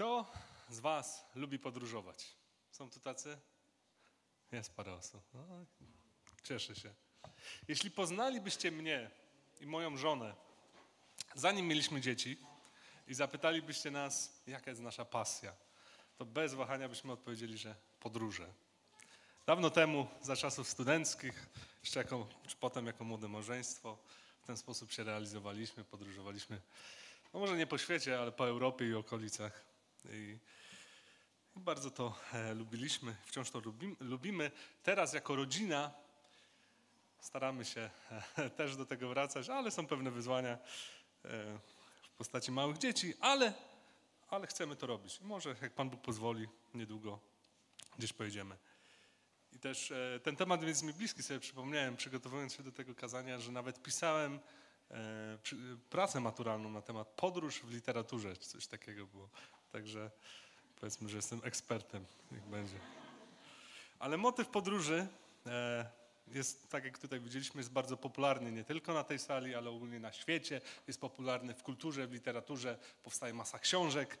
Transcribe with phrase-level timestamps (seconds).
[0.00, 0.26] Kto
[0.70, 2.26] z Was lubi podróżować?
[2.70, 3.38] Są tu tacy?
[4.52, 5.22] Jest parę osób.
[5.34, 5.64] No,
[6.42, 6.94] cieszę się.
[7.68, 9.10] Jeśli poznalibyście mnie
[9.60, 10.34] i moją żonę,
[11.34, 12.38] zanim mieliśmy dzieci,
[13.08, 15.52] i zapytalibyście nas, jaka jest nasza pasja,
[16.16, 18.52] to bez wahania byśmy odpowiedzieli, że podróże.
[19.46, 21.46] Dawno temu, za czasów studenckich,
[21.82, 23.98] jeszcze jako, czy potem jako młode małżeństwo,
[24.42, 26.60] w ten sposób się realizowaliśmy, podróżowaliśmy,
[27.34, 29.69] no może nie po świecie, ale po Europie i okolicach.
[30.04, 30.38] I
[31.56, 34.50] bardzo to e, lubiliśmy, wciąż to lubim, lubimy.
[34.82, 35.90] Teraz jako rodzina
[37.20, 37.90] staramy się
[38.36, 40.58] e, też do tego wracać, ale są pewne wyzwania e,
[42.02, 43.52] w postaci małych dzieci, ale,
[44.28, 45.20] ale chcemy to robić.
[45.20, 47.18] Może, jak Pan Bóg pozwoli, niedługo
[47.98, 48.56] gdzieś pojedziemy.
[49.52, 53.52] I też ten temat jest mi bliski, sobie przypomniałem, przygotowując się do tego kazania, że
[53.52, 54.40] nawet pisałem
[55.90, 59.28] pracę maturalną na temat podróż w literaturze, czy coś takiego było.
[59.72, 60.10] Także
[60.80, 62.76] powiedzmy, że jestem ekspertem, jak będzie.
[63.98, 65.06] Ale motyw podróży
[65.46, 65.90] e,
[66.26, 70.00] jest, tak jak tutaj widzieliśmy, jest bardzo popularny nie tylko na tej sali, ale ogólnie
[70.00, 70.60] na świecie.
[70.86, 74.18] Jest popularny w kulturze, w literaturze, powstaje masa książek.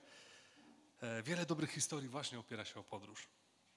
[1.02, 3.28] E, wiele dobrych historii właśnie opiera się o podróż.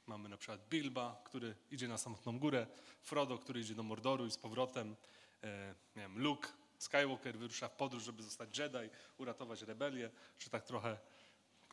[0.08, 2.68] Mamy na przykład Bilba, który idzie na samotną górę,
[3.02, 4.96] Frodo, który idzie do Mordoru i z powrotem,
[5.44, 10.64] e, nie wiem, Luke, Skywalker wyrusza w podróż, żeby zostać Jedi, uratować rebelię, czy tak
[10.64, 10.98] trochę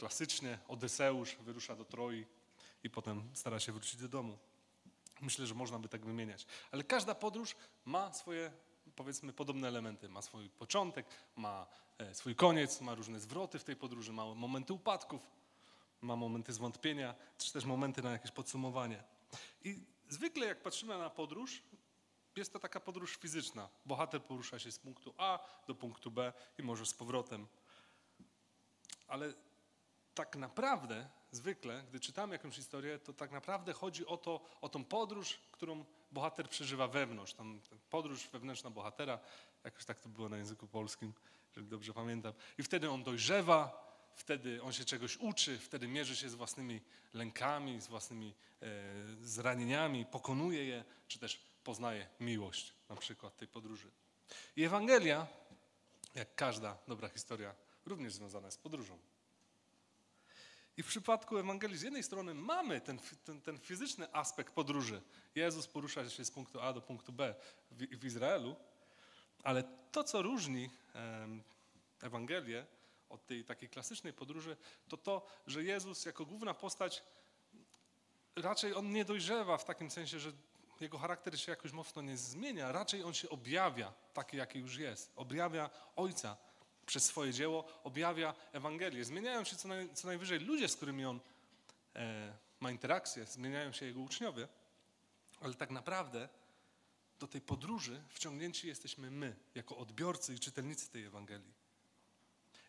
[0.01, 2.27] klasycznie Odyseusz wyrusza do Troi
[2.85, 4.39] i potem stara się wrócić do domu.
[5.21, 6.47] Myślę, że można by tak wymieniać.
[6.71, 8.53] Ale każda podróż ma swoje,
[8.97, 10.09] powiedzmy, podobne elementy.
[10.09, 11.07] Ma swój początek,
[11.37, 11.67] ma
[11.99, 15.31] e, swój koniec, ma różne zwroty w tej podróży, ma momenty upadków,
[16.01, 19.03] ma momenty zwątpienia, czy też momenty na jakieś podsumowanie.
[19.65, 21.63] I zwykle jak patrzymy na podróż,
[22.37, 23.69] jest to taka podróż fizyczna.
[23.87, 27.47] Bohater porusza się z punktu A do punktu B i może z powrotem.
[29.09, 29.35] Ale
[30.21, 34.85] tak naprawdę, zwykle, gdy czytamy jakąś historię, to tak naprawdę chodzi o, to, o tą
[34.85, 37.33] podróż, którą bohater przeżywa wewnątrz.
[37.33, 39.19] Tam podróż wewnętrzna bohatera,
[39.65, 41.13] jakoś tak to było na języku polskim,
[41.49, 42.33] jeżeli dobrze pamiętam.
[42.59, 43.61] I wtedy on dojrzewa,
[44.15, 46.81] wtedy on się czegoś uczy, wtedy mierzy się z własnymi
[47.15, 48.67] lękami, z własnymi e,
[49.23, 53.91] zranieniami, pokonuje je, czy też poznaje miłość na przykład tej podróży.
[54.57, 55.27] I Ewangelia,
[56.15, 57.55] jak każda dobra historia,
[57.87, 58.99] również związana jest z podróżą.
[60.77, 65.03] I w przypadku Ewangelii z jednej strony mamy ten, ten, ten, fizyczny aspekt podróży.
[65.35, 67.35] Jezus porusza się z punktu A do punktu B
[67.71, 68.57] w, w Izraelu,
[69.43, 70.71] ale to, co różni
[72.01, 72.67] Ewangelię
[73.09, 74.57] od tej takiej klasycznej podróży,
[74.89, 77.03] to to, że Jezus jako główna postać
[78.37, 80.33] raczej on nie dojrzewa w takim sensie, że
[80.81, 85.13] jego charakter się jakoś mocno nie zmienia, raczej on się objawia taki, jaki już jest.
[85.17, 86.37] Objawia Ojca
[86.91, 89.05] przez swoje dzieło, objawia Ewangelię.
[89.05, 91.21] Zmieniają się co, naj, co najwyżej ludzie, z którymi on
[91.97, 94.49] e, ma interakcję, zmieniają się jego uczniowie,
[95.41, 96.29] ale tak naprawdę
[97.19, 101.55] do tej podróży wciągnięci jesteśmy my, jako odbiorcy i czytelnicy tej Ewangelii.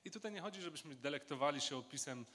[0.06, 2.26] I tutaj nie chodzi, żebyśmy delektowali się opisem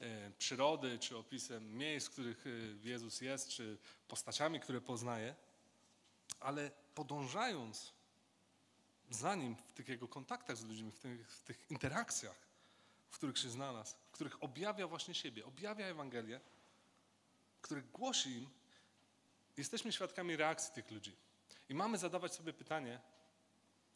[0.00, 3.78] e, przyrody, czy opisem miejsc, w których e, Jezus jest, czy
[4.08, 5.34] postaciami, które poznaje,
[6.40, 7.95] ale podążając
[9.10, 12.36] za Nim w tych Jego kontaktach z ludźmi, w tych, w tych interakcjach,
[13.08, 16.40] w których się znalazł, w których objawia właśnie siebie, objawia Ewangelię,
[17.60, 18.50] których głosi im,
[19.56, 21.16] jesteśmy świadkami reakcji tych ludzi.
[21.68, 23.00] I mamy zadawać sobie pytanie,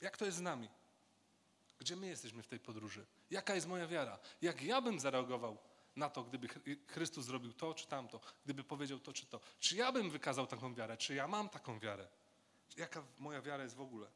[0.00, 0.68] jak to jest z nami?
[1.78, 3.06] Gdzie my jesteśmy w tej podróży?
[3.30, 4.18] Jaka jest moja wiara?
[4.42, 5.58] Jak ja bym zareagował
[5.96, 6.48] na to, gdyby
[6.86, 9.40] Chrystus zrobił to czy tamto, gdyby powiedział to czy to?
[9.60, 10.96] Czy ja bym wykazał taką wiarę?
[10.96, 12.08] Czy ja mam taką wiarę?
[12.76, 14.06] Jaka moja wiara jest w ogóle?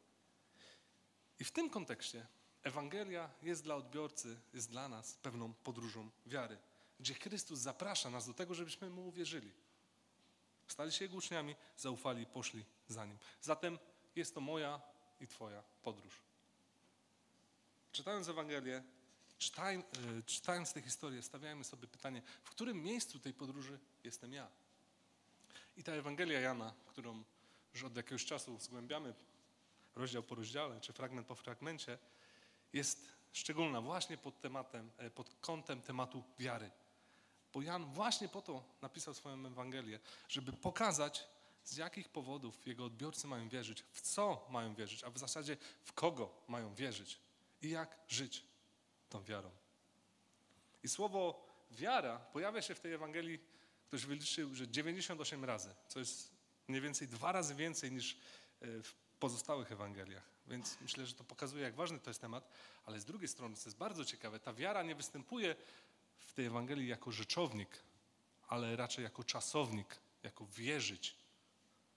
[1.41, 2.27] I w tym kontekście
[2.63, 6.59] Ewangelia jest dla odbiorcy, jest dla nas pewną podróżą wiary,
[7.01, 9.53] gdzie Chrystus zaprasza nas do tego, żebyśmy Mu uwierzyli.
[10.69, 13.19] Stali się Jego uczniami, zaufali i poszli za Nim.
[13.41, 13.79] Zatem
[14.17, 14.81] jest to moja
[15.21, 16.23] i Twoja podróż.
[17.93, 18.83] Czytając Ewangelię,
[19.39, 19.83] czytaj, e,
[20.27, 24.49] czytając tę historię, stawiajmy sobie pytanie, w którym miejscu tej podróży jestem ja?
[25.77, 27.25] I ta Ewangelia Jana, którą
[27.75, 29.15] już od jakiegoś czasu zgłębiamy,
[29.97, 31.99] rozdział po rozdziale, czy fragment po fragmencie,
[32.73, 36.71] jest szczególna właśnie pod tematem, e, pod kątem tematu wiary.
[37.53, 41.27] Bo Jan właśnie po to napisał swoją Ewangelię, żeby pokazać,
[41.65, 45.93] z jakich powodów jego odbiorcy mają wierzyć, w co mają wierzyć, a w zasadzie w
[45.93, 47.19] kogo mają wierzyć
[47.63, 48.45] i jak żyć
[49.09, 49.51] tą wiarą.
[50.83, 53.39] I słowo wiara pojawia się w tej Ewangelii,
[53.87, 56.33] ktoś wyliczył, że 98 razy, co jest
[56.69, 58.13] mniej więcej dwa razy więcej niż
[58.61, 60.23] e, w pozostałych Ewangeliach.
[60.47, 62.49] Więc myślę, że to pokazuje, jak ważny to jest temat,
[62.87, 65.57] ale z drugiej strony, co jest bardzo ciekawe, ta wiara nie występuje
[66.19, 67.69] w tej Ewangelii jako rzeczownik,
[68.49, 71.17] ale raczej jako czasownik, jako wierzyć.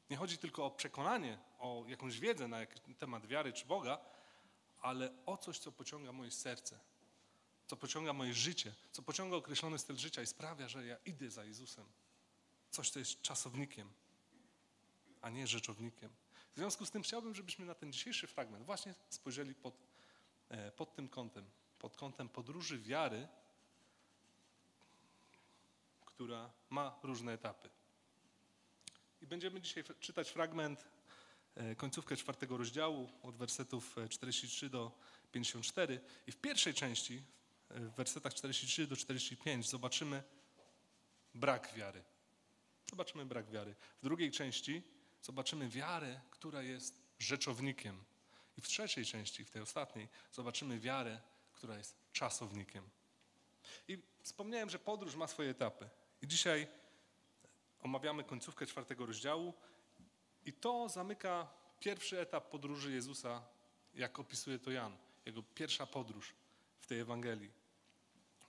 [0.09, 2.57] Nie chodzi tylko o przekonanie, o jakąś wiedzę na
[2.99, 3.99] temat wiary czy Boga,
[4.81, 6.79] ale o coś, co pociąga moje serce,
[7.67, 11.43] co pociąga moje życie, co pociąga określony styl życia i sprawia, że ja idę za
[11.43, 11.85] Jezusem.
[12.69, 13.89] Coś, co jest czasownikiem,
[15.21, 16.26] a nie rzeczownikiem.
[16.57, 19.87] W związku z tym chciałbym, żebyśmy na ten dzisiejszy fragment właśnie spojrzeli pod,
[20.49, 21.45] e, pod tym kątem,
[21.79, 23.27] pod kątem podróży wiary,
[26.05, 27.69] która ma różne etapy.
[29.21, 30.87] I będziemy dzisiaj czytać fragment,
[31.55, 34.91] e, końcówkę czwartego rozdziału, od wersetów 43 e, do
[35.31, 35.99] 54.
[36.27, 37.23] I w pierwszej części,
[37.69, 40.23] w wersetach 43 do 45, zobaczymy
[41.33, 42.03] brak wiary.
[42.89, 43.75] Zobaczymy brak wiary.
[44.01, 44.96] W drugiej części
[45.27, 48.03] zobaczymy wiarę, która jest rzeczownikiem.
[48.57, 51.21] I w trzeciej części, w tej ostatniej, zobaczymy wiarę,
[51.53, 52.89] która jest czasownikiem.
[53.87, 55.89] I wspomniałem, że podróż ma swoje etapy.
[56.21, 56.67] I dzisiaj
[57.83, 59.53] omawiamy końcówkę czwartego rozdziału
[60.45, 61.47] i to zamyka
[61.79, 63.47] pierwszy etap podróży Jezusa,
[63.93, 66.33] jak opisuje to Jan, jego pierwsza podróż
[66.79, 67.51] w tej Ewangelii.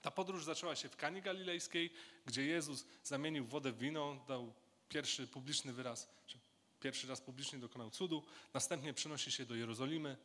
[0.01, 1.93] Ta podróż zaczęła się w Kani Galilejskiej,
[2.25, 4.53] gdzie Jezus zamienił wodę w wino, dał
[4.89, 6.39] pierwszy publiczny wyraz, czy
[6.79, 8.23] pierwszy raz publicznie dokonał cudu.
[8.53, 10.17] Następnie przenosi się do Jerozolimy,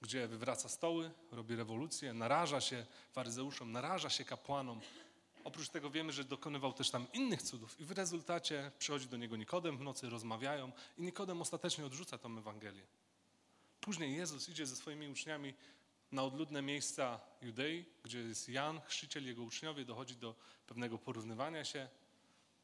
[0.00, 4.80] gdzie wywraca stoły, robi rewolucję, naraża się faryzeuszom, naraża się kapłanom.
[5.44, 9.36] Oprócz tego wiemy, że dokonywał też tam innych cudów i w rezultacie przychodzi do niego
[9.36, 12.86] Nikodem w nocy, rozmawiają i Nikodem ostatecznie odrzuca tą Ewangelię.
[13.80, 15.54] Później Jezus idzie ze swoimi uczniami
[16.12, 20.34] na odludne miejsca Judei, gdzie jest Jan, chrzciciel, jego uczniowie, dochodzi do
[20.66, 21.88] pewnego porównywania się.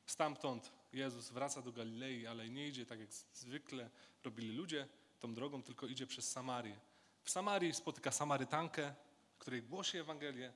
[0.06, 3.90] Stamtąd Jezus wraca do Galilei, ale nie idzie tak jak zwykle
[4.24, 4.88] robili ludzie
[5.20, 6.80] tą drogą, tylko idzie przez Samarię.
[7.22, 8.94] W Samarii spotyka Samarytankę,
[9.38, 10.52] której głosi Ewangelię,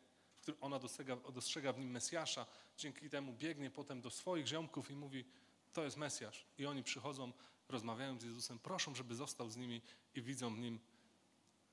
[0.60, 2.46] ona dostrzega, dostrzega w nim Mesjasza.
[2.76, 5.24] Dzięki temu biegnie potem do swoich ziomków i mówi,
[5.72, 6.46] to jest Mesjasz.
[6.58, 7.32] I oni przychodzą,
[7.68, 9.82] rozmawiają z Jezusem, proszą, żeby został z nimi
[10.14, 10.80] i widzą w nim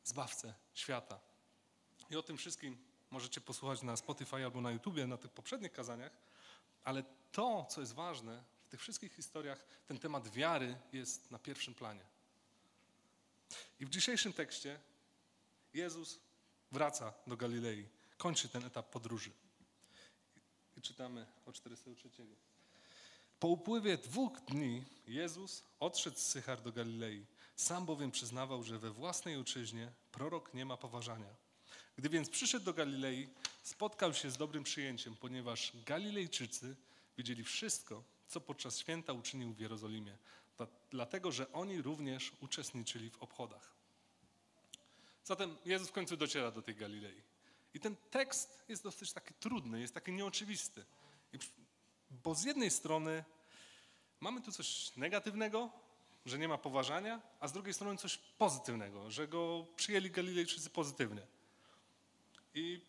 [0.04, 1.20] Zbawcę świata.
[2.10, 2.78] I o tym wszystkim
[3.12, 6.12] możecie posłuchać na Spotify albo na YouTubie, na tych poprzednich kazaniach,
[6.84, 11.74] ale to, co jest ważne w tych wszystkich historiach, ten temat wiary jest na pierwszym
[11.74, 12.06] planie.
[13.80, 14.80] I w dzisiejszym tekście
[15.74, 16.20] Jezus
[16.72, 17.88] wraca do Galilei,
[18.18, 19.32] kończy ten etap podróży.
[20.78, 22.10] I czytamy o 403.
[23.40, 27.26] Po upływie dwóch dni Jezus odszedł z Sychar do Galilei.
[27.56, 31.36] Sam bowiem przyznawał, że we własnej ojczyźnie prorok nie ma poważania.
[32.00, 33.28] Gdy więc przyszedł do Galilei,
[33.64, 36.76] spotkał się z dobrym przyjęciem, ponieważ Galilejczycy
[37.18, 40.18] widzieli wszystko, co podczas święta uczynił w Jerozolimie,
[40.92, 43.72] dlatego że oni również uczestniczyli w obchodach.
[45.24, 47.22] Zatem Jezus w końcu dociera do tej Galilei.
[47.74, 50.86] I ten tekst jest dosyć taki trudny, jest taki nieoczywisty.
[52.12, 53.24] Bo z jednej strony
[54.20, 55.72] mamy tu coś negatywnego,
[56.26, 61.39] że nie ma poważania, a z drugiej strony coś pozytywnego, że go przyjęli Galilejczycy pozytywnie.
[62.54, 62.82] I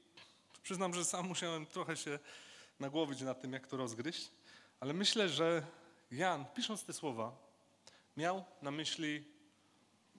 [0.62, 2.18] przyznam, że sam musiałem trochę się
[2.80, 4.30] nagłowić nad tym, jak to rozgryźć,
[4.80, 5.66] ale myślę, że
[6.10, 7.36] Jan, pisząc te słowa,
[8.16, 9.24] miał na myśli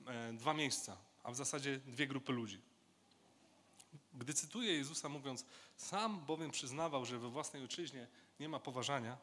[0.08, 2.62] e, dwa miejsca, a w zasadzie dwie grupy ludzi.
[4.14, 5.46] Gdy cytuję Jezusa mówiąc,
[5.78, 8.08] sam bowiem przyznawał, że we własnej ojczyźnie
[8.40, 9.18] nie ma poważania,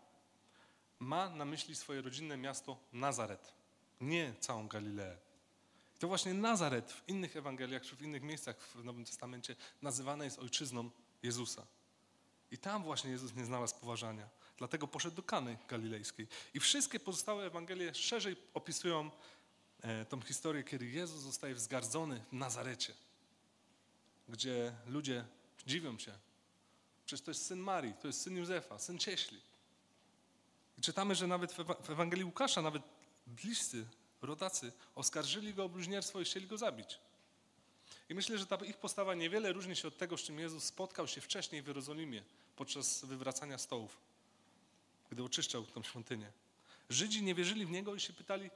[0.99, 3.53] ma na myśli swoje rodzinne miasto Nazaret,
[4.01, 5.28] nie całą Galileę.
[5.99, 10.39] To właśnie Nazaret w innych Ewangeliach czy w innych miejscach w Nowym Testamencie nazywane jest
[10.39, 10.91] ojczyzną
[11.23, 11.67] Jezusa.
[12.51, 14.29] I tam właśnie Jezus nie znalazł poważania.
[14.59, 16.29] Dlatego poszedł do Kany Galilejskiej.
[16.55, 19.11] I wszystkie pozostałe Ewangelie szerzej opisują
[19.81, 22.95] e, tą historię, kiedy Jezus zostaje wzgardzony w Nazarecie,
[24.29, 25.25] gdzie ludzie
[25.67, 26.13] dziwią się.
[27.07, 29.41] Przecież to jest syn Marii, to jest syn Józefa, syn cieśli.
[30.79, 31.53] I czytamy, że nawet
[31.85, 32.83] w Ewangelii Łukasza, nawet
[33.27, 33.87] bliscy,
[34.23, 36.99] rodacy oskarżyli go o bluźnierstwo i chcieli go zabić.
[38.09, 41.09] I myślę, że ta ich postawa niewiele różni się od tego, z czym Jezus spotkał
[41.09, 42.23] się wcześniej w Jerozolimie
[42.57, 43.99] podczas wywracania stołów,
[45.11, 46.33] gdy oczyszczał tę świątynię.
[46.91, 48.51] Żydzi nie wierzyli w Niego i się pytali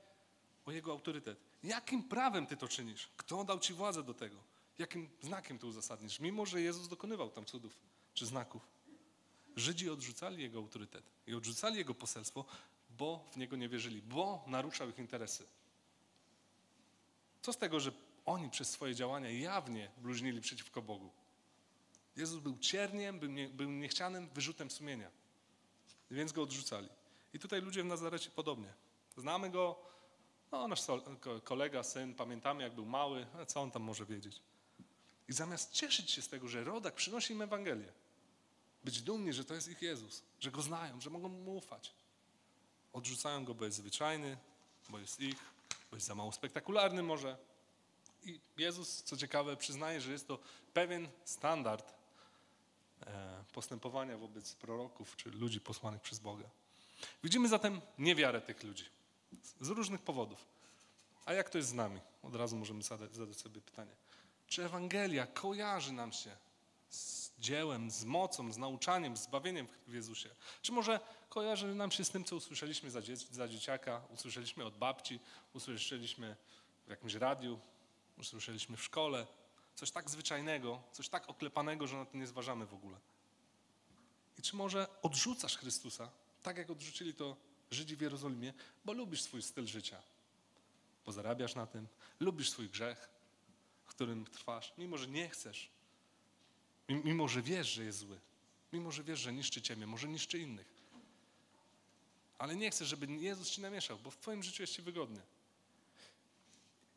[0.66, 1.38] o Jego autorytet.
[1.64, 3.08] Jakim prawem Ty to czynisz?
[3.16, 4.36] Kto dał Ci władzę do tego?
[4.78, 6.20] Jakim znakiem to uzasadnisz?
[6.20, 7.76] Mimo, że Jezus dokonywał tam cudów
[8.14, 8.62] czy znaków.
[9.56, 12.44] Żydzi odrzucali Jego autorytet i odrzucali Jego poselstwo,
[12.98, 15.46] bo w Niego nie wierzyli, bo naruszał ich interesy.
[17.42, 17.92] Co z tego, że
[18.26, 21.10] oni przez swoje działania jawnie bluźnili przeciwko Bogu?
[22.16, 25.10] Jezus był cierniem, był, nie, był niechcianym wyrzutem sumienia,
[26.10, 26.88] więc go odrzucali.
[27.34, 28.74] I tutaj ludzie w Nazarecie podobnie.
[29.16, 29.78] Znamy go,
[30.52, 30.80] no nasz
[31.44, 34.42] kolega, syn, pamiętamy jak był mały, co on tam może wiedzieć.
[35.28, 37.92] I zamiast cieszyć się z tego, że rodak przynosi im Ewangelię,
[38.84, 41.94] być dumni, że to jest ich Jezus, że Go znają, że mogą Mu ufać.
[42.92, 44.36] Odrzucają Go, bo jest zwyczajny,
[44.88, 45.38] bo jest ich,
[45.90, 47.36] bo jest za mało spektakularny może.
[48.24, 50.38] I Jezus, co ciekawe, przyznaje, że jest to
[50.74, 51.94] pewien standard
[53.06, 56.48] e, postępowania wobec proroków czy ludzi posłanych przez Boga.
[57.24, 58.84] Widzimy zatem niewiarę tych ludzi
[59.60, 60.46] z różnych powodów.
[61.24, 62.00] A jak to jest z nami?
[62.22, 63.92] Od razu możemy zadać, zadać sobie pytanie.
[64.46, 66.36] Czy Ewangelia kojarzy nam się
[66.90, 70.28] z dziełem, z mocą, z nauczaniem, z zbawieniem w Jezusie?
[70.62, 75.20] Czy może kojarzy nam się z tym, co usłyszeliśmy za, za dzieciaka, usłyszeliśmy od babci,
[75.54, 76.36] usłyszeliśmy
[76.86, 77.60] w jakimś radiu,
[78.18, 79.26] usłyszeliśmy w szkole?
[79.74, 82.96] Coś tak zwyczajnego, coś tak oklepanego, że na to nie zważamy w ogóle.
[84.38, 86.10] I czy może odrzucasz Chrystusa,
[86.42, 87.36] tak jak odrzucili to
[87.70, 88.52] Żydzi w Jerozolimie,
[88.84, 90.02] bo lubisz swój styl życia,
[91.06, 91.88] bo zarabiasz na tym,
[92.20, 93.08] lubisz swój grzech,
[93.86, 95.70] którym trwasz, mimo że nie chcesz,
[96.88, 98.20] mimo że wiesz, że jest zły,
[98.72, 100.66] mimo że wiesz, że niszczy ciebie, może niszczy innych.
[102.38, 105.20] Ale nie chcesz, żeby Jezus ci namieszał, bo w twoim życiu jest ci wygodnie.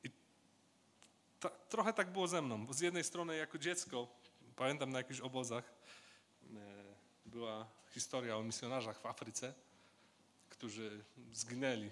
[0.03, 0.09] I
[1.39, 4.07] ta, trochę tak było ze mną, bo z jednej strony jako dziecko,
[4.55, 5.73] pamiętam na jakichś obozach,
[6.43, 6.55] e,
[7.25, 9.53] była historia o misjonarzach w Afryce,
[10.49, 11.91] którzy zginęli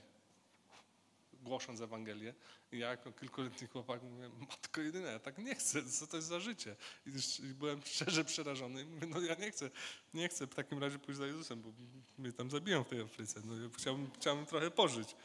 [1.44, 2.34] głosząc Ewangelię.
[2.72, 6.28] I ja jako kilkuletni chłopak mówię, matko jedyne, ja tak nie chcę, co to jest
[6.28, 6.76] za życie?
[7.06, 9.70] I byłem szczerze przerażony i mówię, no ja nie chcę,
[10.14, 11.70] nie chcę w takim razie pójść za Jezusem, bo
[12.18, 13.42] mnie tam zabiją w tej Afryce.
[13.46, 15.16] No, ja chciałbym, chciałbym trochę pożyć.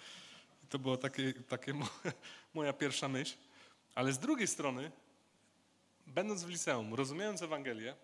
[0.65, 1.75] I to była takie, takie
[2.55, 3.37] moja pierwsza myśl.
[3.95, 4.91] Ale z drugiej strony,
[6.07, 7.95] będąc w liceum, rozumiejąc Ewangelię,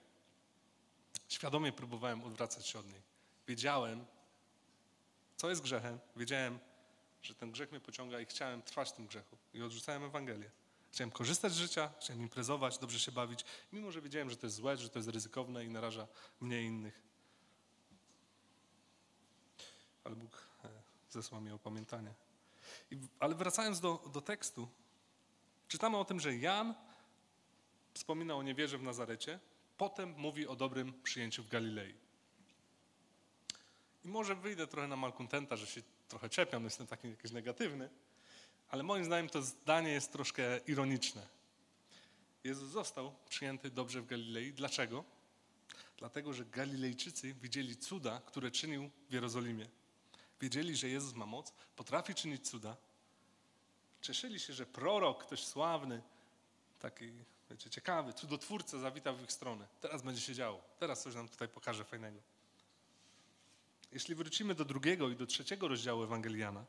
[1.29, 3.03] świadomie próbowałem odwracać się od niej.
[3.49, 4.05] Wiedziałem,
[5.37, 6.59] co jest grzechem, wiedziałem,
[7.25, 9.37] że ten grzech mnie pociąga i chciałem trwać w tym grzechu.
[9.55, 10.51] I odrzucałem Ewangelię.
[10.93, 14.57] Chciałem korzystać z życia, chciałem imprezować, dobrze się bawić, mimo że wiedziałem, że to jest
[14.57, 16.07] złe, że to jest ryzykowne i naraża
[16.41, 17.03] mnie i innych.
[20.05, 20.69] Ale Bóg e,
[21.11, 22.15] zesłał mi opamiętanie.
[22.91, 24.69] I, ale wracając do, do tekstu,
[25.69, 26.75] czytamy o tym, że Jan
[27.95, 29.41] wspomina o niewierze w Nazarecie,
[29.77, 31.95] potem mówi o dobrym przyjęciu w Galilei.
[34.05, 35.83] I może wyjdę trochę na malkontenta, że się
[36.15, 37.91] trochę czepiam, jestem taki jakiś negatywny,
[38.69, 41.27] ale moim zdaniem to zdanie jest troszkę ironiczne.
[42.45, 44.53] Jezus został przyjęty dobrze w Galilei.
[44.53, 45.05] Dlaczego?
[45.99, 49.69] Dlatego, że Galilejczycy widzieli cuda, które czynił w Jerozolimie.
[50.41, 52.77] Wiedzieli, że Jezus ma moc, potrafi czynić cuda.
[54.01, 56.03] Cieszyli się, że prorok, ktoś sławny,
[56.79, 57.13] taki,
[57.51, 59.69] wiecie, ciekawy, cudotwórca zawitał w ich stronę.
[59.81, 60.63] Teraz będzie się działo.
[60.79, 62.21] Teraz coś nam tutaj pokaże fajnego.
[63.95, 66.65] Jeśli wrócimy do drugiego i do trzeciego rozdziału Ewangeliana,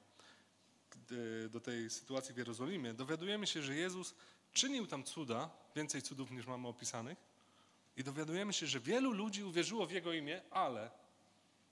[1.50, 4.16] do tej sytuacji w Jerozolimie, dowiadujemy się, że Jezus
[4.54, 7.18] czynił tam cuda, więcej cudów niż mamy opisanych,
[7.98, 10.92] i dowiadujemy się, że wielu ludzi uwierzyło w Jego imię, ale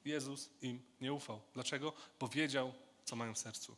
[0.06, 1.42] Jezus im nie ufał.
[1.54, 1.94] Dlaczego?
[2.20, 2.74] Bo wiedział,
[3.06, 3.78] co mają w sercu.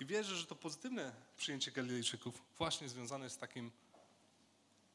[0.00, 3.70] I wierzę, że to pozytywne przyjęcie Galilejczyków właśnie związane jest z takim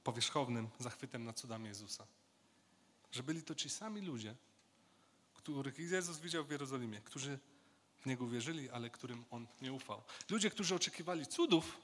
[0.04, 2.08] powierzchownym zachwytem nad cudami Jezusa.
[3.12, 4.36] Że byli to ci sami ludzie,
[5.54, 7.40] których Jezus widział w Jerozolimie, którzy
[8.00, 10.02] w Niego wierzyli, ale którym On nie ufał.
[10.30, 11.78] Ludzie, którzy oczekiwali cudów,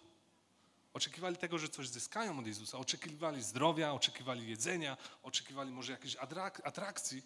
[0.93, 6.15] oczekiwali tego, że coś zyskają od Jezusa, oczekiwali zdrowia, oczekiwali jedzenia, oczekiwali może jakiejś
[6.63, 7.23] atrakcji,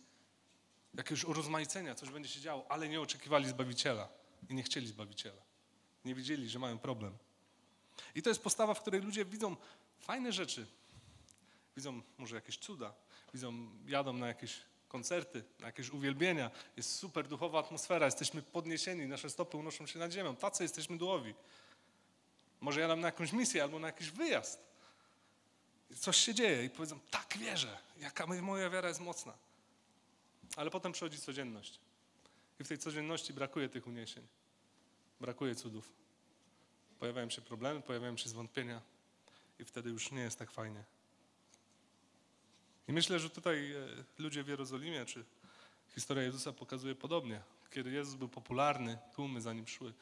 [0.94, 4.10] jakiegoś urozmaicenia, coś będzie się działo, ale nie oczekiwali Zbawiciela
[4.50, 5.42] i nie chcieli Zbawiciela.
[6.06, 7.18] Nie widzieli, że mają problem.
[8.15, 9.56] I to jest postawa, w której ludzie widzą
[10.00, 10.68] fajne rzeczy,
[11.75, 12.94] widzą może jakieś cuda,
[13.34, 16.51] widzą, jadą na jakieś koncerty, jakieś uwielbienia.
[16.77, 20.36] Jest super duchowa atmosfera, jesteśmy podniesieni, nasze stopy unoszą się nad ziemią.
[20.36, 21.34] Tacy jesteśmy duchowi.
[22.62, 24.60] Może jadam na jakąś misję albo na jakiś wyjazd.
[26.00, 29.34] Coś się dzieje i powiedzą, tak wierzę, jaka moja wiara jest mocna.
[30.56, 31.80] Ale potem przychodzi codzienność.
[32.60, 34.27] I w tej codzienności brakuje tych uniesień.
[35.22, 35.92] Brakuje cudów.
[37.00, 38.82] Pojawiają się problemy, pojawiają się zwątpienia
[39.60, 40.84] i wtedy już nie jest tak fajnie.
[42.88, 43.88] I myślę, że tutaj e,
[44.20, 45.25] ludzie w Jerozolimie, czy
[45.96, 47.42] historia Jezusa pokazuje podobnie.
[47.72, 49.94] Kiedy Jezus był popularny, tłumy za nim szły,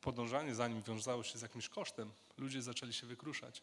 [0.00, 3.62] podążanie za nim wiązało się z jakimś kosztem, ludzie zaczęli się wykruszać.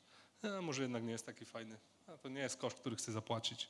[0.58, 1.78] A może jednak nie jest taki fajny.
[2.08, 3.68] A to nie jest koszt, który chcę zapłacić.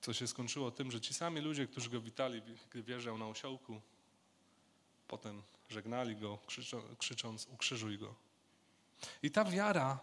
[0.00, 3.80] Co się skończyło tym, że ci sami ludzie, którzy go witali, gdy wjeżdżał na osiołku,
[5.08, 6.38] potem żegnali go,
[6.98, 8.14] krzycząc: Ukrzyżuj go.
[9.22, 9.98] I ta wiara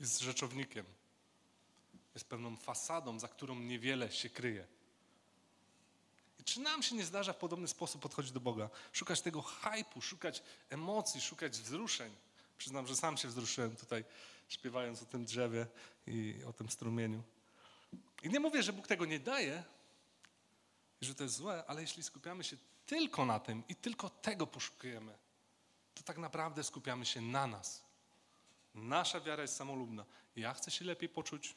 [0.00, 0.86] jest rzeczownikiem,
[2.14, 4.66] jest pewną fasadą, za którą niewiele się kryje.
[6.40, 8.70] I czy nam się nie zdarza w podobny sposób podchodzić do Boga?
[8.92, 12.14] Szukać tego hypu, szukać emocji, szukać wzruszeń.
[12.58, 14.04] Przyznam, że sam się wzruszyłem tutaj,
[14.48, 15.66] śpiewając o tym drzewie
[16.06, 17.22] i o tym strumieniu.
[18.22, 19.64] I nie mówię, że Bóg tego nie daje
[21.04, 22.56] że to jest złe, ale jeśli skupiamy się
[22.92, 25.18] tylko na tym i tylko tego poszukujemy,
[25.94, 27.84] to tak naprawdę skupiamy się na nas.
[28.74, 30.04] Nasza wiara jest samolubna.
[30.36, 31.54] Ja chcę się lepiej poczuć,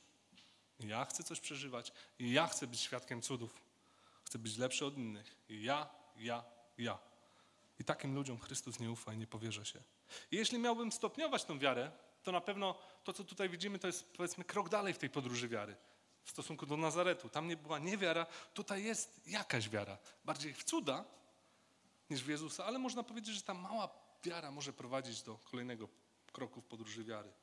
[0.79, 3.61] ja chcę coś przeżywać ja chcę być świadkiem cudów.
[4.23, 5.35] Chcę być lepszy od innych.
[5.49, 6.43] Ja, ja,
[6.77, 6.97] ja.
[7.79, 9.79] I takim ludziom Chrystus nie ufa i nie powierza się.
[10.31, 11.91] I jeśli miałbym stopniować tą wiarę,
[12.23, 15.47] to na pewno to, co tutaj widzimy, to jest powiedzmy krok dalej w tej podróży
[15.47, 15.75] wiary.
[16.23, 17.29] W stosunku do Nazaretu.
[17.29, 19.97] Tam nie była niewiara, tutaj jest jakaś wiara.
[20.25, 21.05] Bardziej w cuda
[22.09, 23.89] niż w Jezusa, ale można powiedzieć, że ta mała
[24.23, 25.89] wiara może prowadzić do kolejnego
[26.31, 27.33] kroku w podróży wiary.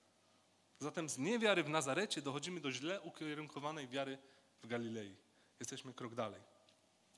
[0.78, 4.18] Zatem z niewiary w Nazarecie dochodzimy do źle ukierunkowanej wiary
[4.62, 5.16] w Galilei.
[5.60, 6.40] Jesteśmy krok dalej.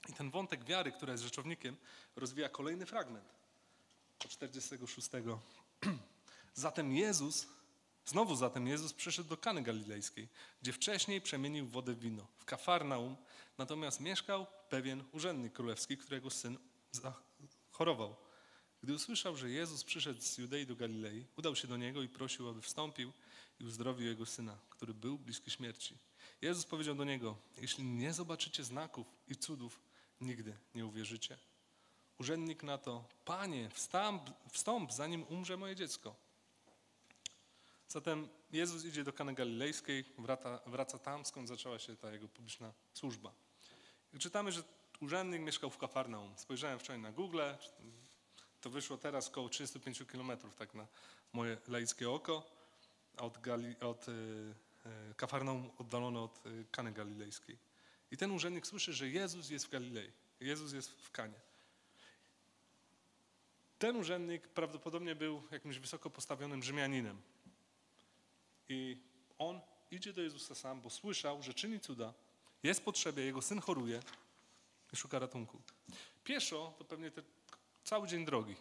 [0.09, 1.77] I ten wątek wiary, która jest rzeczownikiem,
[2.17, 3.35] rozwija kolejny fragment.
[4.25, 5.11] Od 46.
[6.55, 7.47] Zatem Jezus,
[8.05, 10.29] znowu zatem Jezus przyszedł do Kany Galilejskiej,
[10.63, 12.27] gdzie wcześniej przemienił wodę w wino.
[12.39, 13.17] W Kafarnaum
[13.59, 16.59] natomiast mieszkał pewien urzędnik królewski, którego syn
[17.75, 18.17] chorował.
[18.83, 22.49] Gdy usłyszał, że Jezus przyszedł z Judei do Galilei, udał się do niego i prosił,
[22.49, 23.13] aby wstąpił
[23.61, 25.99] i uzdrowił jego syna, który był bliski śmierci.
[26.43, 29.81] Jezus powiedział do niego: Jeśli nie zobaczycie znaków i cudów,
[30.21, 31.39] nigdy nie uwierzycie.
[32.19, 36.17] Urzędnik na to: Panie, wstąp, wstąp zanim umrze moje dziecko.
[37.89, 42.73] Zatem Jezus idzie do Kany Galilejskiej, wraca, wraca tam, skąd zaczęła się ta jego publiczna
[42.95, 43.33] służba.
[44.13, 44.63] I czytamy, że
[45.01, 46.33] urzędnik mieszkał w Kafarnaum.
[46.37, 47.41] Spojrzałem wczoraj na Google,
[48.61, 50.87] to wyszło teraz około 35 kilometrów, tak na
[51.33, 52.51] moje laickie oko,
[53.17, 57.59] od, Gali, od y, y, Kafarnaum oddalone od y, Kany Galilejskiej.
[58.11, 60.11] I ten urzędnik słyszy, że Jezus jest w Galilei,
[60.41, 61.41] Jezus jest w Kanie.
[63.79, 67.23] Ten urzędnik prawdopodobnie był jakimś wysoko postawionym Rzymianinem.
[68.69, 68.99] I
[69.39, 72.15] on idzie do Jezusa sam, bo słyszał, że czyni cuda,
[72.63, 74.01] jest w potrzebie, jego syn choruje
[74.97, 75.63] szuka ratunku.
[76.25, 77.23] Pieszo to pewnie te
[77.85, 78.57] Cały dzień drogi.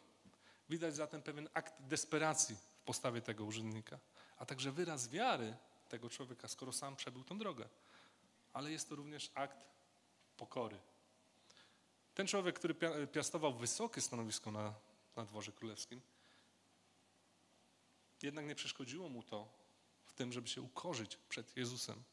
[0.69, 3.99] Widać zatem pewien akt desperacji w postawie tego urzędnika,
[4.37, 5.55] a także wyraz wiary
[5.89, 7.69] tego człowieka, skoro sam przebył tą drogę.
[8.53, 9.57] Ale jest to również akt
[10.37, 10.79] pokory.
[12.15, 12.75] Ten człowiek, który
[13.11, 14.73] piastował wysokie stanowisko na,
[15.15, 16.01] na dworze królewskim,
[18.21, 19.47] jednak nie przeszkodziło mu to
[20.05, 22.03] w tym, żeby się ukorzyć przed Jezusem.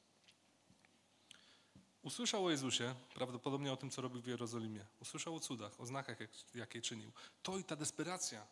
[2.02, 4.86] Usłyszał o Jezusie, prawdopodobnie o tym, co robił w Jerozolimie.
[5.00, 6.18] Usłyszał o cudach, o znakach,
[6.54, 7.12] jakie czynił.
[7.42, 8.46] To i ta desperacja,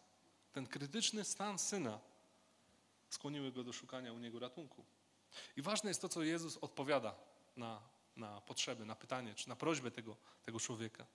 [0.52, 2.00] ten krytyczny stan syna
[3.10, 4.84] skłoniły go do szukania u niego ratunku.
[5.56, 7.14] I ważne jest to, co Jezus odpowiada
[7.56, 7.80] na,
[8.16, 11.06] na potrzeby, na pytanie, czy na prośbę tego, tego człowieka.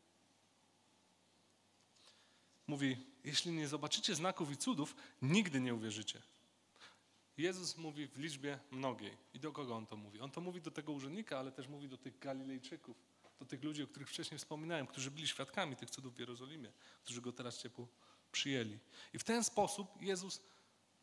[2.68, 6.22] Mówi, jeśli nie zobaczycie znaków i cudów, nigdy nie uwierzycie.
[7.38, 9.18] Jezus mówi w liczbie mnogiej.
[9.34, 10.20] I do kogo On to mówi?
[10.20, 12.98] On to mówi do tego urzędnika, ale też mówi do tych Galilejczyków,
[13.40, 16.72] do tych ludzi, o których wcześniej wspominałem, którzy byli świadkami tych cudów w Jerozolimie,
[17.04, 17.88] którzy Go teraz ciepło
[18.32, 18.80] przyjęli.
[19.14, 20.42] I w ten sposób Jezus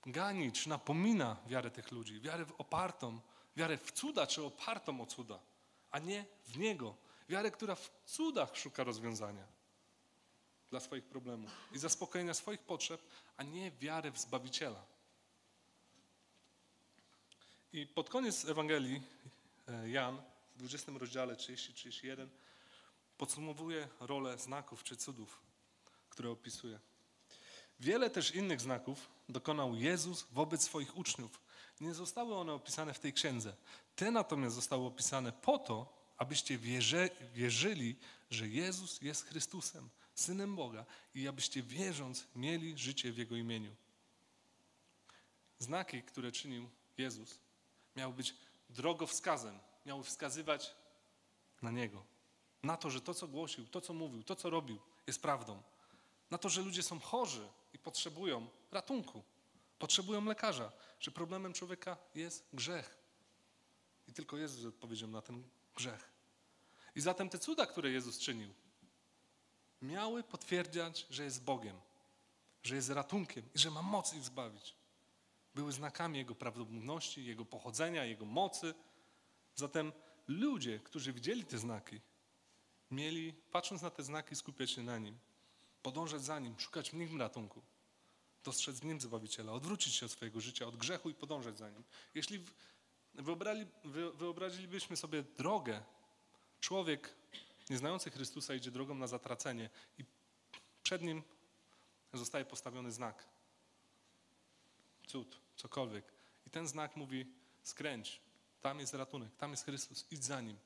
[0.06, 3.20] gani, czy napomina wiarę tych ludzi, wiarę opartą,
[3.56, 5.40] wiarę w cuda, czy opartą o cuda,
[5.90, 6.96] a nie w Niego.
[7.28, 9.46] Wiarę, która w cudach szuka rozwiązania
[10.70, 13.02] dla swoich problemów i zaspokojenia swoich potrzeb,
[13.36, 14.86] a nie wiarę w Zbawiciela.
[17.72, 19.02] I pod koniec Ewangelii
[19.68, 20.22] e, Jan
[20.54, 22.28] w 20 rozdziale 30-31
[23.18, 25.40] podsumowuje rolę znaków czy cudów,
[26.10, 26.80] które opisuje.
[27.80, 31.40] Wiele też innych znaków dokonał Jezus wobec swoich uczniów.
[31.80, 33.56] Nie zostały one opisane w tej księdze.
[33.96, 37.96] Te natomiast zostały opisane po to, abyście wierzy, wierzyli,
[38.30, 43.74] że Jezus jest Chrystusem, Synem Boga i abyście wierząc mieli życie w Jego imieniu.
[45.58, 47.38] Znaki, które czynił Jezus,
[48.00, 48.34] miał być
[48.70, 50.74] drogowskazem, miał wskazywać
[51.62, 52.04] na Niego.
[52.62, 55.62] Na to, że to, co głosił, to, co mówił, to, co robił, jest prawdą.
[56.30, 59.22] Na to, że ludzie są chorzy i potrzebują ratunku,
[59.78, 62.98] potrzebują lekarza, że problemem człowieka jest grzech.
[64.08, 65.42] I tylko Jezus odpowiedział na ten
[65.76, 66.10] grzech.
[66.94, 68.54] I zatem te cuda, które Jezus czynił,
[69.82, 71.80] miały potwierdzać, że jest Bogiem,
[72.62, 74.79] że jest ratunkiem i że ma moc ich zbawić
[75.54, 78.74] były znakami Jego prawdomówności, Jego pochodzenia, Jego mocy.
[79.54, 79.92] Zatem
[80.28, 82.00] ludzie, którzy widzieli te znaki,
[82.90, 85.18] mieli, patrząc na te znaki, skupiać się na Nim,
[85.82, 87.62] podążać za Nim, szukać w Nim ratunku,
[88.44, 91.84] dostrzec w Nim Zbawiciela, odwrócić się od swojego życia, od grzechu i podążać za Nim.
[92.14, 92.44] Jeśli
[93.14, 93.66] wyobrali,
[94.14, 95.82] wyobrazilibyśmy sobie drogę,
[96.60, 97.14] człowiek
[97.70, 100.04] nieznający Chrystusa idzie drogą na zatracenie i
[100.82, 101.22] przed nim
[102.12, 103.29] zostaje postawiony znak.
[105.10, 106.12] Cud, cokolwiek.
[106.46, 107.26] I ten znak mówi:
[107.62, 108.20] skręć,
[108.60, 110.56] tam jest ratunek, tam jest Chrystus, idź za nim.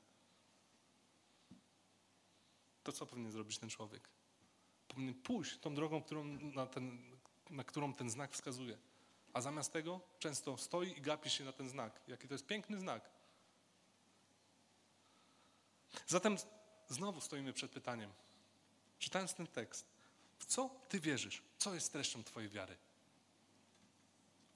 [2.83, 4.09] To co powinien zrobić ten człowiek?
[4.87, 7.17] Powinien pójść tą drogą, którą, na, ten,
[7.49, 8.77] na którą ten znak wskazuje.
[9.33, 12.01] A zamiast tego często stoi i gapi się na ten znak.
[12.07, 13.09] Jaki to jest piękny znak.
[16.07, 16.37] Zatem
[16.87, 18.13] znowu stoimy przed pytaniem,
[18.99, 19.85] czytając ten tekst,
[20.37, 21.41] w co ty wierzysz?
[21.57, 22.77] Co jest treścią twojej wiary?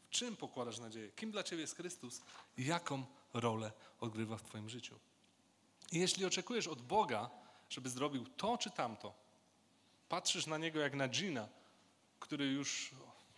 [0.09, 1.11] Czym pokładasz nadzieję?
[1.11, 2.21] Kim dla ciebie jest Chrystus
[2.57, 4.95] i jaką rolę odgrywa w twoim życiu?
[5.91, 7.29] I jeśli oczekujesz od Boga,
[7.69, 9.13] żeby zrobił to czy tamto,
[10.09, 11.47] patrzysz na Niego jak na dżina,
[12.19, 12.91] który już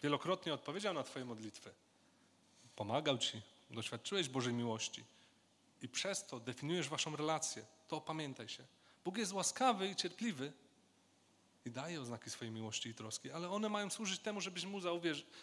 [0.04, 1.74] wielokrotnie odpowiedział na twoje modlitwy,
[2.76, 5.04] pomagał ci, doświadczyłeś Bożej miłości
[5.82, 8.66] i przez to definiujesz waszą relację, to pamiętaj się.
[9.06, 10.54] Bóg jest łaskawy i cierpliwy
[11.66, 14.80] i daje oznaki swojej miłości i troski, ale one mają służyć temu, żebyś mu,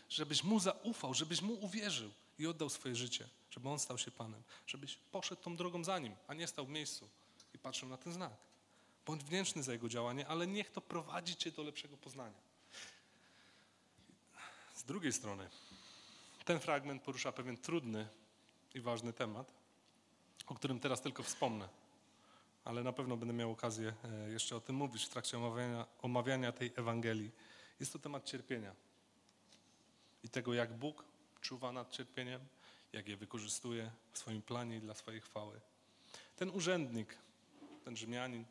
[0.08, 4.42] żebyś mu zaufał, żebyś mu uwierzył i oddał swoje życie, żeby on stał się Panem,
[4.66, 7.08] żebyś poszedł tą drogą za nim, a nie stał w miejscu
[7.54, 8.32] i patrzył na ten znak.
[9.06, 12.40] Bądź wdzięczny za jego działanie, ale niech to prowadzi cię do lepszego poznania.
[14.74, 15.48] Z drugiej strony,
[16.44, 18.08] ten fragment porusza pewien trudny
[18.74, 19.52] i ważny temat,
[20.46, 21.68] o którym teraz tylko wspomnę,
[22.64, 26.52] ale na pewno będę miał okazję e, jeszcze o tym mówić w trakcie omawiania, omawiania
[26.52, 27.30] tej Ewangelii.
[27.80, 28.74] Jest to temat cierpienia
[30.24, 31.04] i tego, jak Bóg
[31.40, 32.40] czuwa nad cierpieniem,
[32.92, 35.60] jak je wykorzystuje w swoim planie i dla swojej chwały.
[36.36, 37.18] Ten urzędnik,
[37.84, 38.44] ten Rzymianin,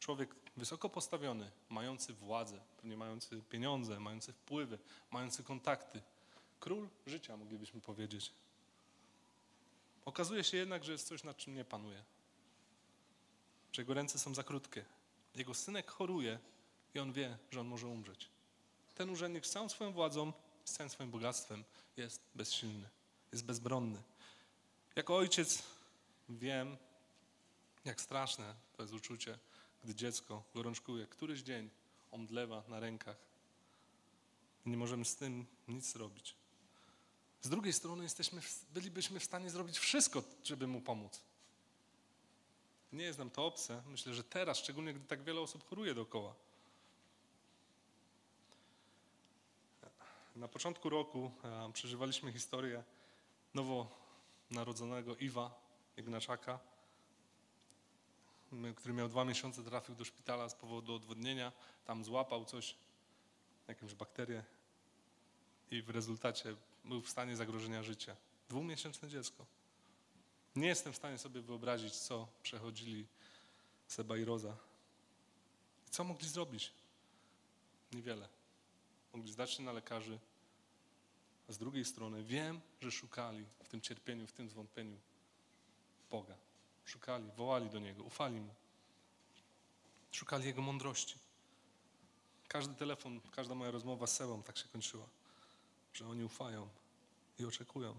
[0.00, 4.78] człowiek wysoko postawiony, mający władzę, pewnie mający pieniądze, mający wpływy,
[5.10, 6.02] mający kontakty,
[6.60, 8.32] król życia, moglibyśmy powiedzieć.
[10.04, 12.04] Okazuje się jednak, że jest coś, nad czym nie panuje.
[13.74, 14.84] Że jego ręce są za krótkie.
[15.34, 16.38] Jego synek choruje
[16.94, 18.28] i on wie, że on może umrzeć.
[18.94, 20.32] Ten urzędnik z całą swoją władzą,
[20.64, 21.64] z całym swoim bogactwem
[21.96, 22.88] jest bezsilny,
[23.32, 24.02] jest bezbronny.
[24.96, 25.62] Jako ojciec
[26.28, 26.76] wiem,
[27.84, 29.38] jak straszne to jest uczucie,
[29.84, 31.06] gdy dziecko gorączkuje.
[31.06, 31.70] Któryś dzień
[32.10, 33.16] omdlewa na rękach
[34.66, 36.34] nie możemy z tym nic zrobić.
[37.42, 38.40] Z drugiej strony jesteśmy,
[38.74, 41.20] bylibyśmy w stanie zrobić wszystko, żeby mu pomóc.
[42.94, 43.82] Nie jest nam to obce.
[43.86, 46.34] Myślę, że teraz, szczególnie gdy tak wiele osób choruje dookoła.
[50.36, 52.84] Na początku roku e, przeżywaliśmy historię
[53.54, 55.60] nowonarodzonego Iwa
[55.96, 56.58] Ignaczaka,
[58.76, 61.52] który miał dwa miesiące, trafił do szpitala z powodu odwodnienia.
[61.84, 62.74] Tam złapał coś,
[63.68, 64.44] jakąś bakterię
[65.70, 68.16] i w rezultacie był w stanie zagrożenia życia.
[68.48, 69.46] Dwumiesięczne dziecko.
[70.56, 73.06] Nie jestem w stanie sobie wyobrazić, co przechodzili
[73.86, 74.56] Seba i Roza.
[75.88, 76.72] I co mogli zrobić?
[77.92, 78.28] Niewiele.
[79.12, 80.18] Mogli zdać się na lekarzy,
[81.48, 84.96] a z drugiej strony wiem, że szukali w tym cierpieniu, w tym zwątpieniu
[86.10, 86.34] Boga.
[86.84, 88.54] Szukali, wołali do Niego, ufali Mu.
[90.12, 91.18] Szukali Jego mądrości.
[92.48, 95.06] Każdy telefon, każda moja rozmowa z Sebą tak się kończyła,
[95.92, 96.68] że oni ufają
[97.38, 97.94] i oczekują.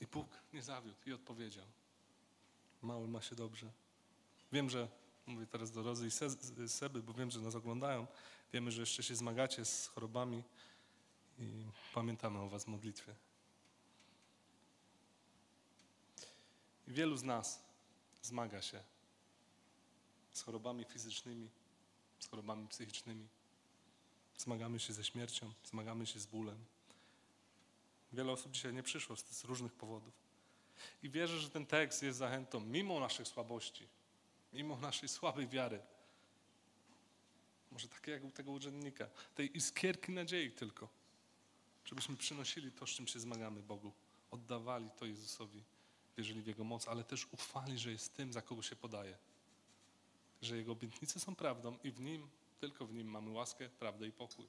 [0.00, 1.66] I Bóg nie zawiódł i odpowiedział.
[2.82, 3.72] Mały ma się dobrze.
[4.52, 4.88] Wiem, że,
[5.26, 8.06] mówię teraz do Rozy i Seby, bo wiem, że nas oglądają.
[8.52, 10.42] Wiemy, że jeszcze się zmagacie z chorobami
[11.38, 13.14] i pamiętamy o Was w modlitwie.
[16.88, 17.64] I wielu z nas
[18.22, 18.82] zmaga się
[20.32, 21.48] z chorobami fizycznymi,
[22.18, 23.28] z chorobami psychicznymi.
[24.36, 26.64] Zmagamy się ze śmiercią, zmagamy się z bólem.
[28.12, 30.14] Wiele osób dzisiaj nie przyszło z, różnych powodów.
[31.02, 33.88] I wierzę, że ten tekst jest zachętą, mimo naszych słabości,
[34.52, 35.80] mimo naszej słabej wiary.
[37.72, 40.88] Może takie jak u tego urzędnika, tej iskierki nadziei tylko,
[41.84, 43.92] żebyśmy przynosili to, z czym się zmagamy Bogu,
[44.30, 45.62] oddawali to Jezusowi
[46.16, 49.18] wierzyli w Jego moc, ale też ufali, że jest tym, za kogo się podaje.
[50.42, 52.28] Że Jego obietnice są prawdą i w Nim,
[52.60, 54.46] tylko w Nim mamy łaskę, prawdę i pokój.